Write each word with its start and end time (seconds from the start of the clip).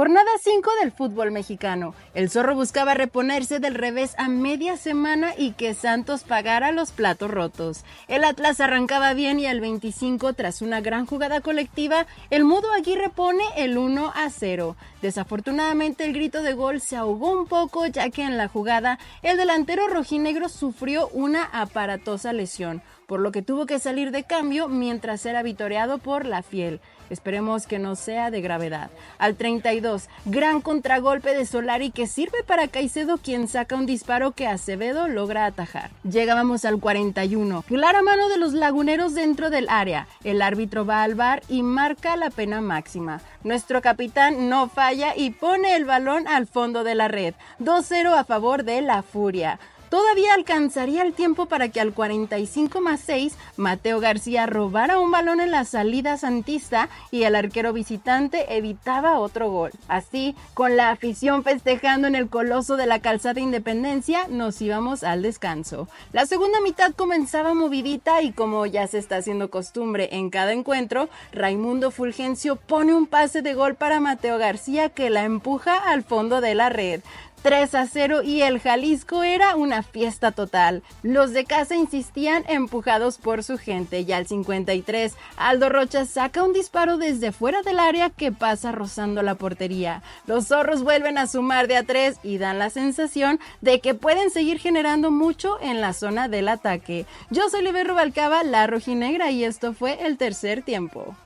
Jornada 0.00 0.30
5 0.42 0.70
del 0.80 0.92
fútbol 0.92 1.30
mexicano. 1.30 1.94
El 2.14 2.30
zorro 2.30 2.54
buscaba 2.54 2.94
reponerse 2.94 3.58
del 3.60 3.74
revés 3.74 4.14
a 4.16 4.28
media 4.28 4.78
semana 4.78 5.34
y 5.36 5.52
que 5.52 5.74
Santos 5.74 6.24
pagara 6.24 6.72
los 6.72 6.90
platos 6.90 7.30
rotos. 7.30 7.84
El 8.08 8.24
Atlas 8.24 8.62
arrancaba 8.62 9.12
bien 9.12 9.38
y 9.38 9.44
al 9.44 9.60
25, 9.60 10.32
tras 10.32 10.62
una 10.62 10.80
gran 10.80 11.04
jugada 11.04 11.42
colectiva, 11.42 12.06
el 12.30 12.44
mudo 12.44 12.72
Aguirre 12.72 13.10
pone 13.10 13.44
el 13.58 13.76
1 13.76 14.10
a 14.16 14.30
0. 14.30 14.74
Desafortunadamente 15.02 16.06
el 16.06 16.14
grito 16.14 16.42
de 16.42 16.54
gol 16.54 16.80
se 16.80 16.96
ahogó 16.96 17.32
un 17.32 17.46
poco 17.46 17.84
ya 17.84 18.08
que 18.08 18.22
en 18.22 18.38
la 18.38 18.48
jugada 18.48 18.98
el 19.20 19.36
delantero 19.36 19.86
rojinegro 19.86 20.48
sufrió 20.48 21.08
una 21.08 21.44
aparatosa 21.44 22.32
lesión 22.32 22.82
por 23.10 23.18
lo 23.18 23.32
que 23.32 23.42
tuvo 23.42 23.66
que 23.66 23.80
salir 23.80 24.12
de 24.12 24.22
cambio 24.22 24.68
mientras 24.68 25.26
era 25.26 25.42
vitoreado 25.42 25.98
por 25.98 26.24
la 26.24 26.44
fiel. 26.44 26.80
Esperemos 27.10 27.66
que 27.66 27.80
no 27.80 27.96
sea 27.96 28.30
de 28.30 28.40
gravedad. 28.40 28.88
Al 29.18 29.34
32, 29.34 29.89
gran 30.24 30.60
contragolpe 30.60 31.34
de 31.34 31.46
Solari 31.46 31.90
que 31.90 32.06
sirve 32.06 32.42
para 32.46 32.68
Caicedo 32.68 33.18
quien 33.18 33.48
saca 33.48 33.76
un 33.76 33.86
disparo 33.86 34.32
que 34.32 34.46
Acevedo 34.46 35.08
logra 35.08 35.46
atajar. 35.46 35.90
Llegábamos 36.04 36.64
al 36.64 36.78
41, 36.78 37.62
clara 37.62 38.02
mano 38.02 38.28
de 38.28 38.36
los 38.36 38.52
laguneros 38.52 39.14
dentro 39.14 39.50
del 39.50 39.68
área. 39.68 40.06
El 40.24 40.42
árbitro 40.42 40.86
va 40.86 41.02
al 41.02 41.14
bar 41.14 41.42
y 41.48 41.62
marca 41.62 42.16
la 42.16 42.30
pena 42.30 42.60
máxima. 42.60 43.20
Nuestro 43.42 43.80
capitán 43.80 44.48
no 44.48 44.68
falla 44.68 45.14
y 45.16 45.30
pone 45.30 45.74
el 45.74 45.84
balón 45.84 46.28
al 46.28 46.46
fondo 46.46 46.84
de 46.84 46.94
la 46.94 47.08
red. 47.08 47.34
2-0 47.58 48.14
a 48.16 48.24
favor 48.24 48.64
de 48.64 48.82
la 48.82 49.02
Furia. 49.02 49.58
Todavía 49.90 50.34
alcanzaría 50.34 51.02
el 51.02 51.12
tiempo 51.12 51.46
para 51.46 51.68
que 51.68 51.80
al 51.80 51.92
45 51.92 52.80
más 52.80 53.00
6 53.00 53.34
Mateo 53.56 53.98
García 53.98 54.46
robara 54.46 55.00
un 55.00 55.10
balón 55.10 55.40
en 55.40 55.50
la 55.50 55.64
salida 55.64 56.16
santista 56.16 56.88
y 57.10 57.24
el 57.24 57.34
arquero 57.34 57.72
visitante 57.72 58.56
evitaba 58.56 59.18
otro 59.18 59.50
gol. 59.50 59.72
Así, 59.88 60.36
con 60.54 60.76
la 60.76 60.90
afición 60.90 61.42
festejando 61.42 62.06
en 62.06 62.14
el 62.14 62.28
coloso 62.28 62.76
de 62.76 62.86
la 62.86 63.00
calzada 63.00 63.40
Independencia, 63.40 64.28
nos 64.28 64.62
íbamos 64.62 65.02
al 65.02 65.22
descanso. 65.22 65.88
La 66.12 66.24
segunda 66.24 66.60
mitad 66.60 66.92
comenzaba 66.94 67.54
movidita 67.54 68.22
y 68.22 68.30
como 68.30 68.66
ya 68.66 68.86
se 68.86 68.98
está 68.98 69.16
haciendo 69.16 69.50
costumbre 69.50 70.10
en 70.12 70.30
cada 70.30 70.52
encuentro, 70.52 71.08
Raimundo 71.32 71.90
Fulgencio 71.90 72.54
pone 72.54 72.94
un 72.94 73.06
pase 73.06 73.42
de 73.42 73.54
gol 73.54 73.74
para 73.74 73.98
Mateo 73.98 74.38
García 74.38 74.88
que 74.88 75.10
la 75.10 75.24
empuja 75.24 75.76
al 75.76 76.04
fondo 76.04 76.40
de 76.40 76.54
la 76.54 76.68
red. 76.68 77.00
3 77.42 77.74
a 77.74 77.86
0 77.86 78.22
y 78.22 78.42
el 78.42 78.60
Jalisco 78.60 79.22
era 79.22 79.56
una 79.56 79.82
fiesta 79.82 80.32
total. 80.32 80.82
Los 81.02 81.32
de 81.32 81.44
casa 81.44 81.74
insistían 81.74 82.44
empujados 82.48 83.16
por 83.16 83.42
su 83.42 83.56
gente 83.56 84.00
y 84.00 84.12
al 84.12 84.26
53 84.26 85.14
Aldo 85.36 85.70
Rocha 85.70 86.04
saca 86.04 86.42
un 86.42 86.52
disparo 86.52 86.98
desde 86.98 87.32
fuera 87.32 87.62
del 87.62 87.78
área 87.78 88.10
que 88.10 88.30
pasa 88.30 88.72
rozando 88.72 89.22
la 89.22 89.36
portería. 89.36 90.02
Los 90.26 90.48
zorros 90.48 90.82
vuelven 90.82 91.16
a 91.16 91.26
sumar 91.26 91.66
de 91.66 91.76
a 91.76 91.82
3 91.82 92.18
y 92.22 92.36
dan 92.36 92.58
la 92.58 92.68
sensación 92.68 93.40
de 93.62 93.80
que 93.80 93.94
pueden 93.94 94.30
seguir 94.30 94.58
generando 94.58 95.10
mucho 95.10 95.58
en 95.62 95.80
la 95.80 95.94
zona 95.94 96.28
del 96.28 96.48
ataque. 96.48 97.06
Yo 97.30 97.48
soy 97.48 97.62
Liber 97.62 97.86
Rubalcaba, 97.86 98.44
la 98.44 98.66
rojinegra 98.66 99.30
y 99.30 99.44
esto 99.44 99.72
fue 99.72 100.04
el 100.04 100.18
tercer 100.18 100.62
tiempo. 100.62 101.16